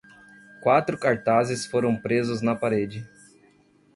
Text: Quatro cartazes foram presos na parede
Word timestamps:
Quatro 0.59 0.97
cartazes 0.97 1.67
foram 1.67 1.95
presos 1.95 2.41
na 2.41 2.55
parede 2.55 3.07